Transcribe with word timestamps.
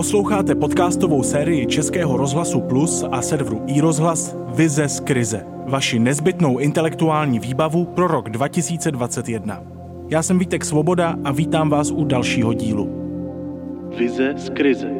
Posloucháte 0.00 0.54
podcastovou 0.54 1.22
sérii 1.22 1.66
Českého 1.66 2.16
rozhlasu 2.16 2.60
Plus 2.60 3.04
a 3.12 3.22
serveru 3.22 3.64
iRozhlas 3.66 4.36
Vize 4.54 4.88
z 4.88 5.00
krize. 5.00 5.46
Vaši 5.66 5.98
nezbytnou 5.98 6.58
intelektuální 6.58 7.38
výbavu 7.38 7.84
pro 7.84 8.06
rok 8.06 8.30
2021. 8.30 9.62
Já 10.08 10.22
jsem 10.22 10.38
Vítek 10.38 10.64
Svoboda 10.64 11.16
a 11.24 11.32
vítám 11.32 11.70
vás 11.70 11.90
u 11.90 12.04
dalšího 12.04 12.52
dílu. 12.52 12.88
Vize 13.96 14.34
z 14.36 14.50
krize. 14.50 14.90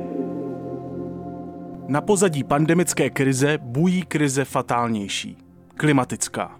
Na 1.88 2.01
pozadí 2.01 2.45
pandemické 2.45 3.10
krize 3.10 3.59
bují 3.62 4.02
krize 4.02 4.45
fatálnější. 4.45 5.37
Klimatická. 5.77 6.59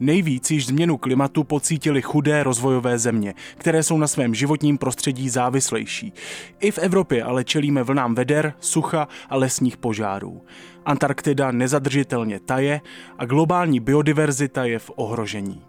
Nejvíc 0.00 0.50
již 0.50 0.66
změnu 0.66 0.96
klimatu 0.96 1.44
pocítili 1.44 2.02
chudé 2.02 2.42
rozvojové 2.42 2.98
země, 2.98 3.34
které 3.58 3.82
jsou 3.82 3.98
na 3.98 4.06
svém 4.06 4.34
životním 4.34 4.78
prostředí 4.78 5.28
závislejší. 5.28 6.12
I 6.60 6.70
v 6.70 6.78
Evropě 6.78 7.22
ale 7.22 7.44
čelíme 7.44 7.82
vlnám 7.82 8.14
veder, 8.14 8.54
sucha 8.60 9.08
a 9.28 9.36
lesních 9.36 9.76
požárů. 9.76 10.42
Antarktida 10.84 11.50
nezadržitelně 11.50 12.40
taje 12.40 12.80
a 13.18 13.24
globální 13.24 13.80
biodiverzita 13.80 14.64
je 14.64 14.78
v 14.78 14.90
ohrožení. 14.96 15.62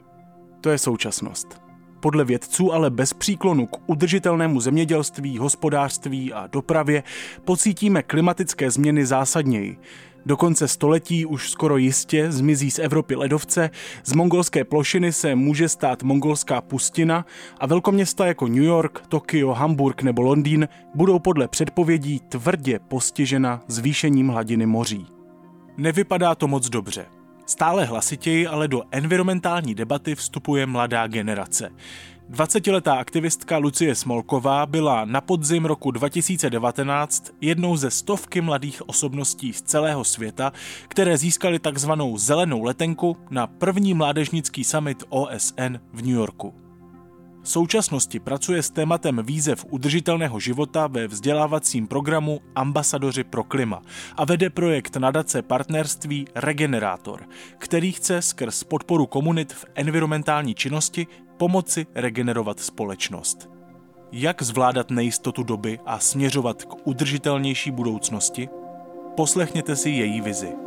To 0.62 0.70
je 0.70 0.78
současnost. 0.78 1.62
Podle 2.00 2.26
vědců 2.26 2.74
ale 2.74 2.90
bez 2.90 3.14
příklonu 3.14 3.68
k 3.68 3.90
udržitelnému 3.90 4.60
zemědělství, 4.60 5.38
hospodářství 5.38 6.34
a 6.34 6.48
dopravě 6.48 7.04
pocítíme 7.46 8.04
klimatické 8.04 8.72
změny 8.72 9.06
zásadněji. 9.06 9.78
Do 10.28 10.38
konce 10.38 10.68
století 10.68 11.26
už 11.26 11.50
skoro 11.50 11.78
jistě 11.78 12.32
zmizí 12.32 12.72
z 12.72 12.80
Evropy 12.80 13.16
ledovce, 13.16 13.70
z 14.04 14.14
mongolské 14.14 14.64
plošiny 14.64 15.14
se 15.14 15.36
může 15.36 15.70
stát 15.70 16.04
mongolská 16.04 16.62
pustina 16.62 17.26
a 17.60 17.68
velkoměsta 17.68 18.26
jako 18.26 18.48
New 18.48 18.64
York, 18.64 19.08
Tokio, 19.08 19.54
Hamburg 19.54 20.02
nebo 20.02 20.22
Londýn 20.22 20.68
budou 20.96 21.20
podle 21.20 21.48
předpovědí 21.48 22.20
tvrdě 22.20 22.80
postižena 22.80 23.62
zvýšením 23.68 24.28
hladiny 24.28 24.66
moří. 24.66 25.06
Nevypadá 25.78 26.36
to 26.36 26.48
moc 26.48 26.70
dobře. 26.70 27.17
Stále 27.48 27.86
hlasitěji 27.86 28.48
ale 28.48 28.68
do 28.68 28.82
environmentální 28.92 29.76
debaty 29.76 30.16
vstupuje 30.16 30.66
mladá 30.66 31.08
generace. 31.08 31.70
20-letá 32.32 32.98
aktivistka 32.98 33.58
Lucie 33.58 33.96
Smolková 33.96 34.66
byla 34.66 35.06
na 35.06 35.22
podzim 35.22 35.66
roku 35.66 35.92
2019 35.92 37.32
jednou 37.42 37.78
ze 37.78 37.92
stovky 37.92 38.42
mladých 38.42 38.90
osobností 38.90 39.54
z 39.54 39.62
celého 39.62 40.04
světa, 40.04 40.54
které 40.88 41.18
získaly 41.18 41.60
takzvanou 41.60 42.18
zelenou 42.18 42.64
letenku 42.64 43.18
na 43.30 43.48
první 43.48 43.94
mládežnický 43.94 44.64
summit 44.64 45.04
OSN 45.10 45.78
v 45.94 46.02
New 46.02 46.16
Yorku. 46.16 46.67
V 47.48 47.50
současnosti 47.50 48.20
pracuje 48.20 48.64
s 48.64 48.70
tématem 48.70 49.22
výzev 49.26 49.66
udržitelného 49.70 50.40
života 50.40 50.88
ve 50.88 51.08
vzdělávacím 51.08 51.88
programu 51.88 52.42
Ambasadoři 52.56 53.24
pro 53.24 53.44
klima 53.44 53.82
a 54.18 54.26
vede 54.26 54.50
projekt 54.50 54.96
nadace 54.96 55.42
partnerství 55.42 56.28
Regenerátor, 56.36 57.26
který 57.58 57.92
chce 57.92 58.22
skrz 58.22 58.64
podporu 58.64 59.06
komunit 59.06 59.54
v 59.54 59.66
environmentální 59.76 60.56
činnosti 60.56 61.08
pomoci 61.38 61.86
regenerovat 61.96 62.60
společnost. 62.60 63.50
Jak 64.12 64.42
zvládat 64.42 64.92
nejistotu 64.92 65.44
doby 65.44 65.80
a 65.86 66.00
směřovat 66.00 66.64
k 66.64 66.88
udržitelnější 66.88 67.72
budoucnosti? 67.72 68.50
Poslechněte 69.16 69.76
si 69.76 69.90
její 69.90 70.22
vizi. 70.22 70.67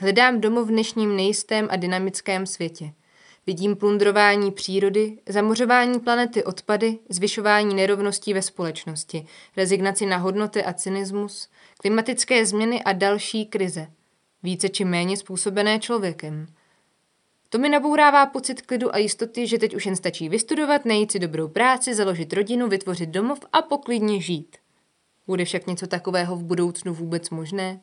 Hledám 0.00 0.40
domov 0.40 0.66
v 0.66 0.70
dnešním 0.70 1.16
nejistém 1.16 1.68
a 1.70 1.76
dynamickém 1.76 2.46
světě. 2.46 2.92
Vidím 3.46 3.76
plundrování 3.76 4.52
přírody, 4.52 5.18
zamořování 5.28 6.00
planety 6.00 6.44
odpady, 6.44 6.98
zvyšování 7.08 7.74
nerovností 7.74 8.34
ve 8.34 8.42
společnosti, 8.42 9.26
rezignaci 9.56 10.06
na 10.06 10.16
hodnoty 10.16 10.64
a 10.64 10.72
cynismus, 10.72 11.48
klimatické 11.78 12.46
změny 12.46 12.82
a 12.82 12.92
další 12.92 13.46
krize– 13.46 13.86
více 14.42 14.68
či 14.68 14.84
méně 14.84 15.16
způsobené 15.16 15.78
člověkem. 15.78 16.46
To 17.48 17.58
mi 17.58 17.68
nabourává 17.68 18.26
pocit 18.26 18.62
klidu 18.62 18.94
a 18.94 18.98
jistoty, 18.98 19.46
že 19.46 19.58
teď 19.58 19.74
už 19.74 19.86
jen 19.86 19.96
stačí 19.96 20.28
vystudovat, 20.28 20.84
najít 20.84 21.12
si 21.12 21.18
dobrou 21.18 21.48
práci, 21.48 21.94
založit 21.94 22.32
rodinu, 22.32 22.68
vytvořit 22.68 23.08
domov 23.08 23.38
a 23.52 23.62
poklidně 23.62 24.20
žít. 24.20 24.56
Bude 25.26 25.44
však 25.44 25.66
něco 25.66 25.86
takového 25.86 26.36
v 26.36 26.44
budoucnu 26.44 26.94
vůbec 26.94 27.30
možné? 27.30 27.80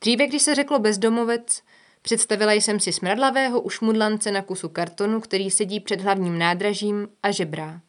Dříve, 0.00 0.26
když 0.26 0.42
se 0.42 0.54
řeklo 0.54 0.78
bezdomovec, 0.78 1.62
představila 2.02 2.52
jsem 2.52 2.80
si 2.80 2.92
smradlavého 2.92 3.60
ušmudlance 3.60 4.30
na 4.30 4.42
kusu 4.42 4.68
kartonu, 4.68 5.20
který 5.20 5.50
sedí 5.50 5.80
před 5.80 6.00
hlavním 6.00 6.38
nádražím 6.38 7.08
a 7.22 7.30
žebrá. 7.30 7.80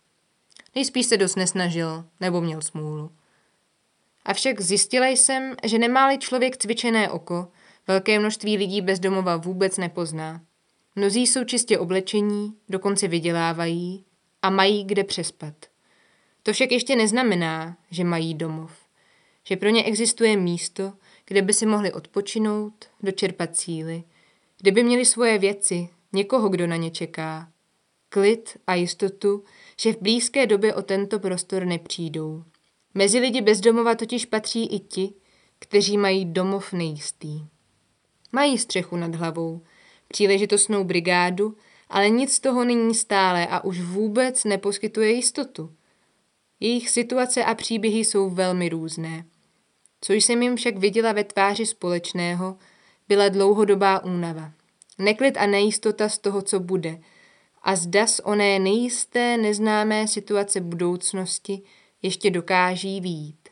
Nejspíš 0.76 1.06
se 1.06 1.18
dost 1.18 1.36
nesnažil, 1.36 2.06
nebo 2.20 2.42
měl 2.42 2.62
smůlu. 2.62 3.12
Avšak 4.26 4.62
zjistila 4.62 5.08
jsem, 5.08 5.56
že 5.64 5.80
nemá-li 5.80 6.18
člověk 6.18 6.58
cvičené 6.58 7.10
oko, 7.10 7.48
Velké 7.88 8.20
množství 8.20 8.58
lidí 8.58 8.82
bez 8.82 9.00
domova 9.00 9.38
vůbec 9.38 9.78
nepozná. 9.78 10.42
Mnozí 10.96 11.28
jsou 11.28 11.44
čistě 11.44 11.80
oblečení, 11.80 12.54
dokonce 12.70 13.08
vydělávají 13.08 14.06
a 14.42 14.50
mají 14.50 14.84
kde 14.84 15.04
přespat. 15.04 15.54
To 16.44 16.54
však 16.54 16.72
ještě 16.72 16.96
neznamená, 16.96 17.78
že 17.92 18.04
mají 18.04 18.34
domov. 18.34 18.72
Že 19.44 19.58
pro 19.58 19.70
ně 19.70 19.84
existuje 19.84 20.38
místo, 20.38 20.94
kde 21.28 21.42
by 21.42 21.54
si 21.54 21.66
mohli 21.66 21.94
odpočinout, 21.94 22.86
dočerpat 23.04 23.58
síly, 23.58 24.04
kde 24.62 24.72
by 24.72 24.84
měli 24.84 25.06
svoje 25.06 25.38
věci, 25.38 25.90
někoho, 26.14 26.50
kdo 26.50 26.68
na 26.68 26.76
ně 26.76 26.92
čeká. 26.92 27.52
Klid 28.10 28.58
a 28.68 28.76
jistotu, 28.76 29.44
že 29.80 29.94
v 29.94 30.02
blízké 30.02 30.48
době 30.48 30.74
o 30.74 30.82
tento 30.82 31.20
prostor 31.20 31.66
nepřijdou. 31.66 32.44
Mezi 32.94 33.20
lidi 33.20 33.42
bezdomova 33.42 33.96
totiž 33.96 34.26
patří 34.26 34.66
i 34.66 34.80
ti, 34.80 35.14
kteří 35.60 35.98
mají 35.98 36.26
domov 36.26 36.74
nejistý. 36.74 37.46
Mají 38.32 38.58
střechu 38.58 38.96
nad 38.96 39.16
hlavou, 39.16 39.62
příležitostnou 40.08 40.84
brigádu, 40.84 41.58
ale 41.90 42.10
nic 42.10 42.34
z 42.34 42.40
toho 42.40 42.66
není 42.66 42.96
stále 42.96 43.48
a 43.48 43.64
už 43.64 43.82
vůbec 43.82 44.44
neposkytuje 44.44 45.12
jistotu. 45.12 45.74
Jejich 46.60 46.90
situace 46.90 47.44
a 47.44 47.56
příběhy 47.56 48.00
jsou 48.00 48.30
velmi 48.30 48.70
různé. 48.70 49.26
Co 50.06 50.14
jsem 50.14 50.42
jim 50.42 50.56
však 50.56 50.78
viděla 50.78 51.12
ve 51.14 51.24
tváři 51.24 51.66
společného, 51.66 52.58
byla 53.08 53.30
dlouhodobá 53.30 54.04
únava. 54.04 54.52
Neklid 54.98 55.38
a 55.38 55.46
nejistota 55.46 56.10
z 56.10 56.18
toho, 56.18 56.42
co 56.42 56.60
bude. 56.60 57.00
A 57.64 57.76
zda 57.76 58.08
z 58.08 58.22
oné 58.24 58.60
nejisté, 58.60 59.38
neznámé 59.38 60.08
situace 60.08 60.62
budoucnosti 60.62 61.62
ještě 62.02 62.32
dokáží 62.32 63.02
výjít. 63.02 63.50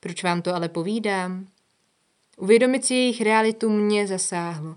Proč 0.00 0.22
vám 0.22 0.42
to 0.42 0.54
ale 0.54 0.68
povídám? 0.68 1.46
Uvědomit 2.36 2.84
si 2.84 2.94
jejich 2.94 3.20
realitu 3.20 3.70
mě 3.70 4.06
zasáhlo. 4.06 4.76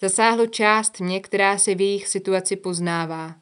Zasáhlo 0.00 0.46
část 0.46 1.00
mě, 1.00 1.20
která 1.20 1.58
se 1.58 1.74
v 1.74 1.80
jejich 1.80 2.08
situaci 2.08 2.56
poznává. 2.56 3.34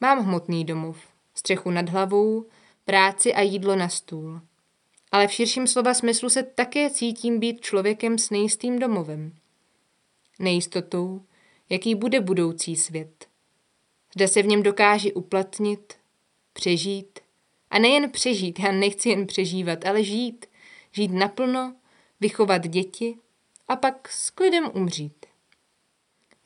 Mám 0.00 0.24
hmotný 0.24 0.64
domov, 0.64 0.98
střechu 1.34 1.70
nad 1.70 1.88
hlavou, 1.88 2.46
práci 2.84 3.34
a 3.34 3.40
jídlo 3.40 3.76
na 3.76 3.88
stůl. 3.88 4.40
Ale 5.14 5.28
v 5.28 5.32
širším 5.32 5.66
slova 5.66 5.94
smyslu 5.94 6.30
se 6.30 6.42
také 6.42 6.90
cítím 6.90 7.38
být 7.38 7.60
člověkem 7.60 8.18
s 8.18 8.30
nejistým 8.30 8.78
domovem. 8.78 9.32
Nejistotou, 10.38 11.22
jaký 11.70 11.94
bude 11.94 12.20
budoucí 12.20 12.76
svět. 12.76 13.26
Zda 14.16 14.28
se 14.28 14.42
v 14.42 14.46
něm 14.46 14.62
dokáže 14.62 15.12
uplatnit, 15.12 15.94
přežít. 16.52 17.18
A 17.70 17.78
nejen 17.78 18.10
přežít, 18.10 18.58
já 18.58 18.72
nechci 18.72 19.08
jen 19.08 19.26
přežívat, 19.26 19.86
ale 19.86 20.04
žít. 20.04 20.46
Žít 20.92 21.12
naplno 21.12 21.74
vychovat 22.20 22.66
děti 22.66 23.16
a 23.68 23.76
pak 23.76 24.08
s 24.08 24.30
klidem 24.30 24.70
umřít. 24.74 25.26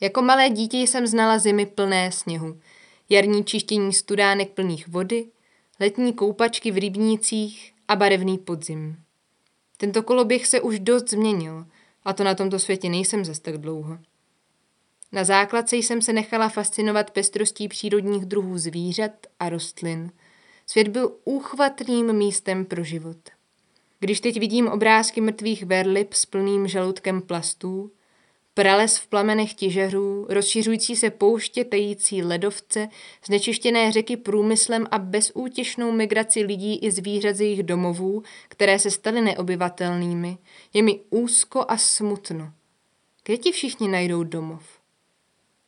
Jako 0.00 0.22
malé 0.22 0.50
dítě 0.50 0.78
jsem 0.78 1.06
znala 1.06 1.38
zimy 1.38 1.66
plné 1.66 2.12
sněhu, 2.12 2.60
jarní 3.08 3.44
čištění 3.44 3.92
studánek 3.92 4.50
plných 4.50 4.88
vody, 4.88 5.26
letní 5.80 6.12
koupačky 6.12 6.70
v 6.70 6.78
rybnících 6.78 7.77
a 7.88 7.96
barevný 7.96 8.38
podzim. 8.38 8.96
Tento 9.76 10.02
koloběh 10.02 10.46
se 10.46 10.60
už 10.60 10.78
dost 10.80 11.10
změnil 11.10 11.66
a 12.04 12.12
to 12.12 12.24
na 12.24 12.34
tomto 12.34 12.58
světě 12.58 12.88
nejsem 12.88 13.24
zas 13.24 13.38
tak 13.38 13.58
dlouho. 13.58 13.98
Na 15.12 15.24
základce 15.24 15.76
jsem 15.76 16.02
se 16.02 16.12
nechala 16.12 16.48
fascinovat 16.48 17.10
pestrostí 17.10 17.68
přírodních 17.68 18.26
druhů 18.26 18.58
zvířat 18.58 19.12
a 19.40 19.48
rostlin. 19.48 20.12
Svět 20.66 20.88
byl 20.88 21.16
úchvatným 21.24 22.12
místem 22.12 22.64
pro 22.64 22.84
život. 22.84 23.16
Když 24.00 24.20
teď 24.20 24.40
vidím 24.40 24.68
obrázky 24.68 25.20
mrtvých 25.20 25.64
verlip 25.64 26.12
s 26.12 26.26
plným 26.26 26.68
žaludkem 26.68 27.22
plastů, 27.22 27.90
prales 28.58 28.98
v 28.98 29.06
plamenech 29.06 29.54
těžařů, 29.54 30.26
rozšiřující 30.28 30.96
se 30.96 31.10
pouště 31.10 31.64
tající 31.64 32.22
ledovce, 32.22 32.88
znečištěné 33.26 33.92
řeky 33.92 34.16
průmyslem 34.16 34.86
a 34.90 34.98
bezútěšnou 34.98 35.92
migraci 35.92 36.40
lidí 36.40 36.78
i 36.78 36.90
zvířat 36.90 37.36
z 37.36 37.40
jejich 37.40 37.62
domovů, 37.62 38.22
které 38.48 38.78
se 38.78 38.90
staly 38.90 39.20
neobyvatelnými, 39.20 40.38
je 40.74 40.82
mi 40.82 41.00
úzko 41.10 41.64
a 41.68 41.76
smutno. 41.76 42.52
Kde 43.24 43.36
ti 43.36 43.52
všichni 43.52 43.88
najdou 43.88 44.22
domov? 44.22 44.62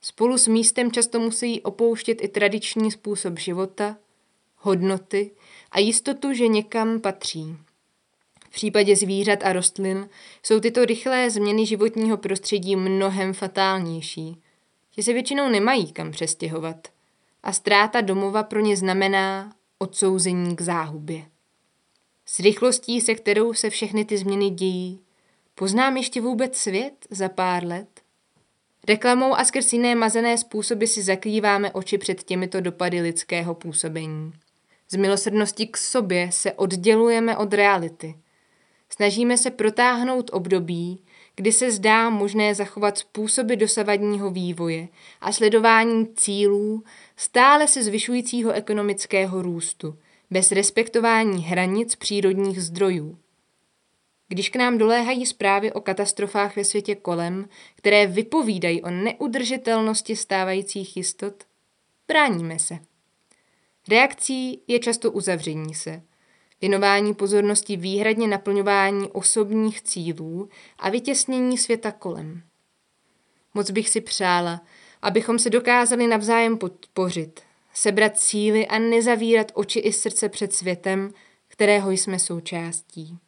Spolu 0.00 0.38
s 0.38 0.48
místem 0.48 0.92
často 0.92 1.20
musí 1.20 1.60
opouštět 1.60 2.24
i 2.24 2.28
tradiční 2.28 2.90
způsob 2.90 3.38
života, 3.38 3.96
hodnoty 4.56 5.30
a 5.70 5.78
jistotu, 5.78 6.32
že 6.32 6.48
někam 6.48 7.00
patří. 7.00 7.56
V 8.50 8.52
případě 8.52 8.96
zvířat 8.96 9.38
a 9.42 9.52
rostlin 9.52 10.08
jsou 10.42 10.60
tyto 10.60 10.84
rychlé 10.84 11.30
změny 11.30 11.66
životního 11.66 12.16
prostředí 12.16 12.76
mnohem 12.76 13.32
fatálnější. 13.32 14.42
Ti 14.90 15.02
se 15.02 15.12
většinou 15.12 15.48
nemají 15.48 15.92
kam 15.92 16.10
přestěhovat 16.10 16.88
a 17.42 17.52
ztráta 17.52 18.00
domova 18.00 18.42
pro 18.42 18.60
ně 18.60 18.76
znamená 18.76 19.52
odsouzení 19.78 20.56
k 20.56 20.60
záhubě. 20.60 21.24
S 22.26 22.40
rychlostí, 22.40 23.00
se 23.00 23.14
kterou 23.14 23.54
se 23.54 23.70
všechny 23.70 24.04
ty 24.04 24.18
změny 24.18 24.50
dějí, 24.50 25.00
poznám 25.54 25.96
ještě 25.96 26.20
vůbec 26.20 26.56
svět 26.56 27.06
za 27.10 27.28
pár 27.28 27.66
let? 27.66 28.00
Reklamou 28.88 29.34
a 29.34 29.44
skrz 29.44 29.72
jiné 29.72 29.94
mazené 29.94 30.38
způsoby 30.38 30.84
si 30.84 31.02
zakrýváme 31.02 31.72
oči 31.72 31.98
před 31.98 32.22
těmito 32.22 32.60
dopady 32.60 33.00
lidského 33.00 33.54
působení. 33.54 34.32
Z 34.88 34.96
milosrdnosti 34.96 35.66
k 35.66 35.76
sobě 35.76 36.32
se 36.32 36.52
oddělujeme 36.52 37.36
od 37.36 37.54
reality. 37.54 38.14
Snažíme 39.00 39.38
se 39.38 39.50
protáhnout 39.50 40.30
období, 40.32 41.02
kdy 41.36 41.52
se 41.52 41.70
zdá 41.70 42.10
možné 42.10 42.54
zachovat 42.54 42.98
způsoby 42.98 43.54
dosavadního 43.54 44.30
vývoje 44.30 44.88
a 45.20 45.32
sledování 45.32 46.08
cílů 46.14 46.84
stále 47.16 47.68
se 47.68 47.82
zvyšujícího 47.82 48.52
ekonomického 48.52 49.42
růstu, 49.42 49.98
bez 50.30 50.52
respektování 50.52 51.42
hranic 51.42 51.96
přírodních 51.96 52.62
zdrojů. 52.62 53.18
Když 54.28 54.48
k 54.48 54.56
nám 54.56 54.78
doléhají 54.78 55.26
zprávy 55.26 55.72
o 55.72 55.80
katastrofách 55.80 56.56
ve 56.56 56.64
světě 56.64 56.94
kolem, 56.94 57.48
které 57.76 58.06
vypovídají 58.06 58.82
o 58.82 58.90
neudržitelnosti 58.90 60.16
stávajících 60.16 60.96
jistot, 60.96 61.34
bráníme 62.08 62.58
se. 62.58 62.78
Reakcí 63.88 64.62
je 64.66 64.78
často 64.78 65.12
uzavření 65.12 65.74
se, 65.74 66.02
věnování 66.60 67.14
pozornosti 67.14 67.76
výhradně 67.76 68.28
naplňování 68.28 69.08
osobních 69.08 69.82
cílů 69.82 70.48
a 70.78 70.90
vytěsnění 70.90 71.58
světa 71.58 71.92
kolem. 71.92 72.42
Moc 73.54 73.70
bych 73.70 73.88
si 73.88 74.00
přála, 74.00 74.60
abychom 75.02 75.38
se 75.38 75.50
dokázali 75.50 76.06
navzájem 76.06 76.58
podpořit, 76.58 77.40
sebrat 77.74 78.18
síly 78.18 78.66
a 78.66 78.78
nezavírat 78.78 79.52
oči 79.54 79.78
i 79.78 79.92
srdce 79.92 80.28
před 80.28 80.52
světem, 80.52 81.10
kterého 81.48 81.90
jsme 81.90 82.18
součástí. 82.18 83.18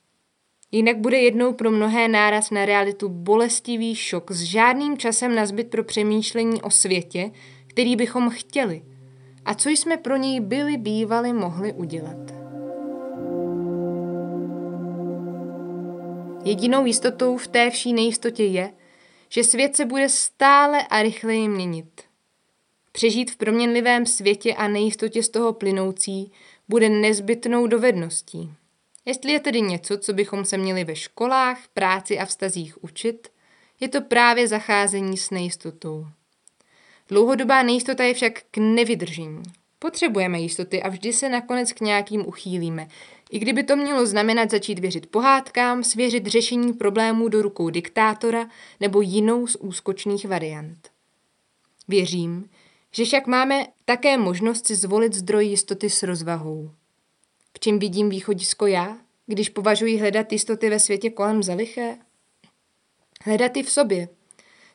Jinak 0.73 0.96
bude 0.96 1.19
jednou 1.19 1.52
pro 1.52 1.70
mnohé 1.70 2.08
náraz 2.08 2.50
na 2.50 2.64
realitu 2.64 3.08
bolestivý 3.08 3.94
šok 3.94 4.32
s 4.32 4.43
žádným 4.43 4.99
časem 4.99 5.34
na 5.34 5.46
zbyt 5.46 5.70
pro 5.70 5.84
přemýšlení 5.84 6.62
o 6.62 6.70
světě, 6.70 7.31
který 7.67 7.96
bychom 7.96 8.31
chtěli 8.31 8.82
a 9.44 9.55
co 9.55 9.69
jsme 9.69 9.96
pro 9.96 10.17
něj 10.17 10.40
byli 10.40 10.76
bývali 10.76 11.32
mohli 11.32 11.73
udělat. 11.73 12.41
Jedinou 16.44 16.86
jistotou 16.86 17.36
v 17.36 17.48
té 17.48 17.70
vší 17.70 17.92
nejistotě 17.92 18.44
je, 18.44 18.72
že 19.28 19.44
svět 19.44 19.76
se 19.76 19.84
bude 19.84 20.08
stále 20.08 20.86
a 20.86 21.02
rychleji 21.02 21.48
měnit. 21.48 22.02
Přežít 22.92 23.30
v 23.30 23.36
proměnlivém 23.36 24.06
světě 24.06 24.54
a 24.54 24.68
nejistotě 24.68 25.22
z 25.22 25.28
toho 25.28 25.52
plynoucí 25.52 26.32
bude 26.68 26.88
nezbytnou 26.88 27.66
dovedností. 27.66 28.50
Jestli 29.04 29.32
je 29.32 29.40
tedy 29.40 29.60
něco, 29.60 29.98
co 29.98 30.12
bychom 30.12 30.44
se 30.44 30.58
měli 30.58 30.84
ve 30.84 30.96
školách, 30.96 31.58
práci 31.74 32.18
a 32.18 32.26
vztazích 32.26 32.84
učit, 32.84 33.28
je 33.80 33.88
to 33.88 34.00
právě 34.00 34.48
zacházení 34.48 35.16
s 35.16 35.30
nejistotou. 35.30 36.06
Dlouhodobá 37.08 37.62
nejistota 37.62 38.04
je 38.04 38.14
však 38.14 38.42
k 38.50 38.58
nevydržení. 38.58 39.42
Potřebujeme 39.78 40.40
jistoty 40.40 40.82
a 40.82 40.88
vždy 40.88 41.12
se 41.12 41.28
nakonec 41.28 41.72
k 41.72 41.80
nějakým 41.80 42.26
uchýlíme. 42.26 42.88
I 43.32 43.38
kdyby 43.38 43.62
to 43.62 43.76
mělo 43.76 44.06
znamenat 44.06 44.50
začít 44.50 44.79
věřit 44.79 45.06
pohádkám, 45.06 45.84
svěřit 45.84 46.26
řešení 46.26 46.73
problémů 46.73 47.29
do 47.29 47.43
rukou 47.43 47.70
diktátora 47.70 48.49
nebo 48.81 49.00
jinou 49.00 49.46
z 49.46 49.56
úskočných 49.56 50.29
variant. 50.29 50.90
Věřím, 51.88 52.50
že 52.90 53.05
však 53.05 53.26
máme 53.26 53.67
také 53.84 54.19
možnost 54.19 54.67
si 54.67 54.76
zvolit 54.76 55.14
zdroj 55.14 55.46
jistoty 55.46 55.90
s 55.90 56.02
rozvahou. 56.02 56.70
V 57.55 57.61
čem 57.61 57.79
vidím 57.79 58.11
východisko 58.11 58.67
já, 58.67 58.99
když 59.26 59.49
považuji 59.49 59.99
hledat 59.99 60.32
jistoty 60.32 60.70
ve 60.70 60.81
světě 60.81 61.11
kolem 61.11 61.43
za 61.43 61.55
liché? 61.55 61.99
Hledat 63.25 63.56
i 63.56 63.62
v 63.62 63.70
sobě. 63.70 64.08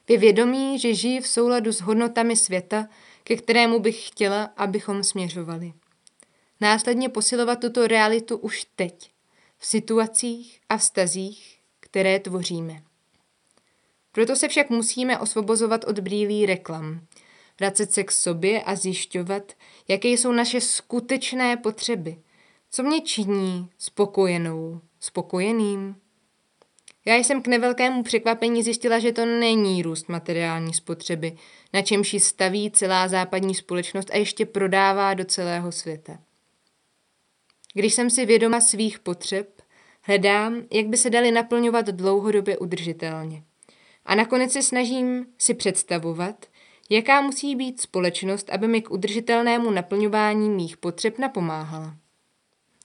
Vy 0.09 0.17
vědomí, 0.17 0.79
že 0.79 0.93
žijí 0.93 1.19
v 1.19 1.27
souladu 1.27 1.71
s 1.71 1.81
hodnotami 1.81 2.35
světa, 2.35 2.87
ke 3.23 3.35
kterému 3.35 3.79
bych 3.79 4.07
chtěla, 4.07 4.43
abychom 4.43 5.03
směřovali. 5.03 5.73
Následně 6.61 7.09
posilovat 7.09 7.59
tuto 7.59 7.87
realitu 7.87 8.37
už 8.37 8.65
teď, 8.75 9.11
v 9.57 9.65
situacích 9.65 10.59
a 10.69 10.77
vztazích, 10.77 11.59
které 11.79 12.19
tvoříme. 12.19 12.83
Proto 14.11 14.35
se 14.35 14.47
však 14.47 14.69
musíme 14.69 15.19
osvobozovat 15.19 15.83
od 15.83 15.99
brýlí 15.99 16.45
reklam, 16.45 17.01
vracet 17.59 17.93
se 17.93 18.03
k 18.03 18.11
sobě 18.11 18.63
a 18.63 18.75
zjišťovat, 18.75 19.53
jaké 19.87 20.07
jsou 20.07 20.31
naše 20.31 20.61
skutečné 20.61 21.57
potřeby, 21.57 22.17
co 22.71 22.83
mě 22.83 23.01
činí 23.01 23.69
spokojenou, 23.77 24.81
spokojeným. 24.99 25.95
Já 27.05 27.15
jsem 27.15 27.41
k 27.41 27.47
nevelkému 27.47 28.03
překvapení 28.03 28.63
zjistila, 28.63 28.99
že 28.99 29.11
to 29.11 29.25
není 29.25 29.81
růst 29.81 30.09
materiální 30.09 30.73
spotřeby, 30.73 31.37
na 31.73 31.81
čemž 31.81 32.13
ji 32.13 32.19
staví 32.19 32.71
celá 32.71 33.07
západní 33.07 33.55
společnost 33.55 34.11
a 34.11 34.17
ještě 34.17 34.45
prodává 34.45 35.13
do 35.13 35.25
celého 35.25 35.71
světa. 35.71 36.19
Když 37.73 37.93
jsem 37.93 38.09
si 38.09 38.25
vědoma 38.25 38.61
svých 38.61 38.99
potřeb, 38.99 39.61
hledám, 40.01 40.63
jak 40.71 40.87
by 40.87 40.97
se 40.97 41.09
daly 41.09 41.31
naplňovat 41.31 41.85
dlouhodobě 41.85 42.57
udržitelně. 42.57 43.43
A 44.05 44.15
nakonec 44.15 44.51
se 44.51 44.61
snažím 44.61 45.25
si 45.37 45.53
představovat, 45.53 46.45
jaká 46.89 47.21
musí 47.21 47.55
být 47.55 47.81
společnost, 47.81 48.49
aby 48.49 48.67
mi 48.67 48.81
k 48.81 48.91
udržitelnému 48.91 49.71
naplňování 49.71 50.49
mých 50.49 50.77
potřeb 50.77 51.19
napomáhala. 51.19 51.95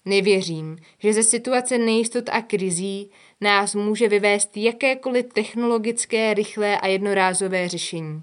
Nevěřím, 0.05 0.77
že 0.99 1.13
ze 1.13 1.23
situace 1.23 1.79
nejistot 1.79 2.29
a 2.29 2.43
krizí 2.43 3.11
nás 3.41 3.75
může 3.75 4.09
vyvést 4.09 4.57
jakékoliv 4.57 5.27
technologické, 5.33 6.35
rychlé 6.35 6.81
a 6.81 6.87
jednorázové 6.87 7.69
řešení. 7.69 8.23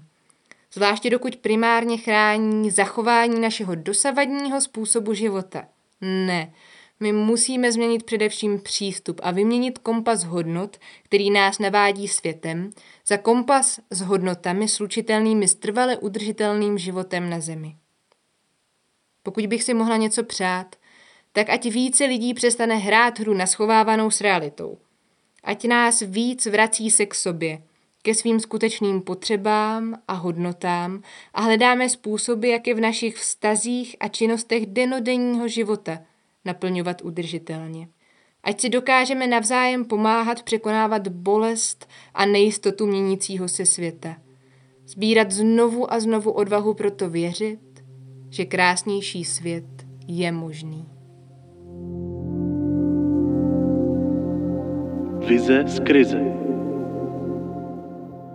Zvláště 0.72 1.10
dokud 1.10 1.36
primárně 1.36 1.96
chrání 1.96 2.70
zachování 2.70 3.40
našeho 3.40 3.74
dosavadního 3.74 4.60
způsobu 4.60 5.14
života. 5.14 5.68
Ne, 6.00 6.52
my 7.00 7.12
musíme 7.12 7.72
změnit 7.72 8.04
především 8.04 8.60
přístup 8.60 9.20
a 9.22 9.30
vyměnit 9.30 9.78
kompas 9.78 10.24
hodnot, 10.24 10.76
který 11.02 11.30
nás 11.30 11.58
navádí 11.58 12.08
světem, 12.08 12.70
za 13.06 13.16
kompas 13.16 13.80
s 13.90 14.00
hodnotami 14.00 14.68
slučitelnými 14.68 15.48
s 15.48 15.54
trvale 15.54 15.96
udržitelným 15.96 16.78
životem 16.78 17.30
na 17.30 17.40
Zemi. 17.40 17.76
Pokud 19.22 19.46
bych 19.46 19.62
si 19.62 19.74
mohla 19.74 19.96
něco 19.96 20.24
přát, 20.24 20.76
tak 21.32 21.50
ať 21.50 21.64
více 21.64 22.04
lidí 22.04 22.34
přestane 22.34 22.76
hrát 22.76 23.18
hru 23.18 23.34
naschovávanou 23.34 24.10
s 24.10 24.20
realitou. 24.20 24.78
Ať 25.44 25.64
nás 25.64 26.00
víc 26.00 26.46
vrací 26.46 26.90
se 26.90 27.06
k 27.06 27.14
sobě, 27.14 27.62
ke 28.02 28.14
svým 28.14 28.40
skutečným 28.40 29.00
potřebám 29.00 29.94
a 30.08 30.12
hodnotám 30.12 31.02
a 31.34 31.40
hledáme 31.40 31.88
způsoby, 31.88 32.50
jak 32.50 32.66
je 32.66 32.74
v 32.74 32.80
našich 32.80 33.16
vztazích 33.16 33.96
a 34.00 34.08
činnostech 34.08 34.66
denodenního 34.66 35.48
života 35.48 35.98
naplňovat 36.44 37.02
udržitelně. 37.02 37.88
Ať 38.42 38.60
si 38.60 38.68
dokážeme 38.68 39.26
navzájem 39.26 39.84
pomáhat 39.84 40.42
překonávat 40.42 41.08
bolest 41.08 41.88
a 42.14 42.26
nejistotu 42.26 42.86
měnícího 42.86 43.48
se 43.48 43.66
světa. 43.66 44.16
Sbírat 44.86 45.30
znovu 45.30 45.92
a 45.92 46.00
znovu 46.00 46.30
odvahu 46.30 46.74
proto 46.74 47.10
věřit, 47.10 47.60
že 48.30 48.44
krásnější 48.44 49.24
svět 49.24 49.64
je 50.06 50.32
možný. 50.32 50.88
Vize 55.26 55.64
z 55.66 55.80
krize. 55.80 56.49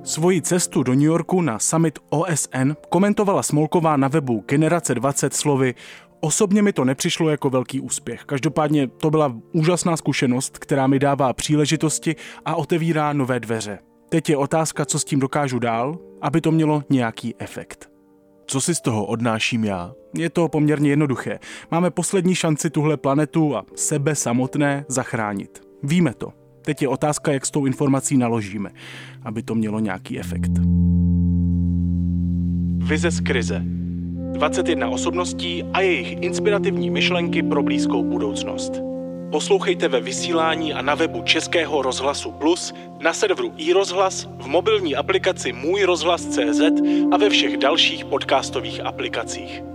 Svoji 0.05 0.41
cestu 0.41 0.83
do 0.83 0.93
New 0.93 1.03
Yorku 1.03 1.41
na 1.41 1.59
summit 1.59 1.99
OSN 2.09 2.71
komentovala 2.89 3.43
Smolková 3.43 3.97
na 3.97 4.07
webu 4.07 4.43
Generace 4.47 4.95
20 4.95 5.33
slovy 5.33 5.75
Osobně 6.19 6.61
mi 6.61 6.73
to 6.73 6.85
nepřišlo 6.85 7.29
jako 7.29 7.49
velký 7.49 7.79
úspěch. 7.79 8.23
Každopádně 8.23 8.87
to 8.87 9.09
byla 9.09 9.35
úžasná 9.51 9.97
zkušenost, 9.97 10.57
která 10.57 10.87
mi 10.87 10.99
dává 10.99 11.33
příležitosti 11.33 12.15
a 12.45 12.55
otevírá 12.55 13.13
nové 13.13 13.39
dveře. 13.39 13.79
Teď 14.09 14.29
je 14.29 14.37
otázka, 14.37 14.85
co 14.85 14.99
s 14.99 15.03
tím 15.03 15.19
dokážu 15.19 15.59
dál, 15.59 15.97
aby 16.21 16.41
to 16.41 16.51
mělo 16.51 16.83
nějaký 16.89 17.35
efekt. 17.39 17.89
Co 18.45 18.61
si 18.61 18.75
z 18.75 18.81
toho 18.81 19.05
odnáším 19.05 19.63
já? 19.63 19.93
Je 20.15 20.29
to 20.29 20.49
poměrně 20.49 20.89
jednoduché. 20.89 21.39
Máme 21.71 21.91
poslední 21.91 22.35
šanci 22.35 22.69
tuhle 22.69 22.97
planetu 22.97 23.55
a 23.55 23.65
sebe 23.75 24.15
samotné 24.15 24.85
zachránit. 24.87 25.61
Víme 25.83 26.13
to. 26.13 26.44
Teď 26.65 26.81
je 26.81 26.87
otázka, 26.87 27.31
jak 27.31 27.45
s 27.45 27.51
tou 27.51 27.65
informací 27.65 28.17
naložíme, 28.17 28.69
aby 29.23 29.43
to 29.43 29.55
mělo 29.55 29.79
nějaký 29.79 30.19
efekt. 30.19 30.51
Vize 32.77 33.11
z 33.11 33.21
krize. 33.21 33.61
21 34.33 34.89
osobností 34.89 35.63
a 35.73 35.81
jejich 35.81 36.23
inspirativní 36.23 36.89
myšlenky 36.89 37.43
pro 37.43 37.63
blízkou 37.63 38.03
budoucnost. 38.03 38.81
Poslouchejte 39.31 39.87
ve 39.87 40.01
vysílání 40.01 40.73
a 40.73 40.81
na 40.81 40.95
webu 40.95 41.21
Českého 41.21 41.81
rozhlasu 41.81 42.31
Plus, 42.31 42.73
na 43.01 43.13
serveru 43.13 43.53
iRozhlas, 43.57 44.29
v 44.39 44.47
mobilní 44.47 44.95
aplikaci 44.95 45.53
Můj 45.53 45.83
rozhlas.cz 45.83 46.61
a 47.11 47.17
ve 47.17 47.29
všech 47.29 47.57
dalších 47.57 48.05
podcastových 48.05 48.85
aplikacích. 48.85 49.74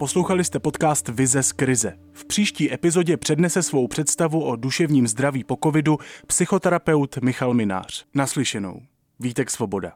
Poslouchali 0.00 0.44
jste 0.44 0.58
podcast 0.58 1.08
Vize 1.08 1.42
z 1.42 1.52
krize. 1.52 1.92
V 2.12 2.24
příští 2.24 2.72
epizodě 2.72 3.16
přednese 3.16 3.62
svou 3.62 3.88
představu 3.88 4.44
o 4.44 4.56
duševním 4.56 5.06
zdraví 5.06 5.44
po 5.44 5.58
covidu 5.64 5.98
psychoterapeut 6.26 7.16
Michal 7.16 7.54
Minář. 7.54 8.04
Naslyšenou. 8.14 8.82
Vítek 9.18 9.50
Svoboda. 9.50 9.92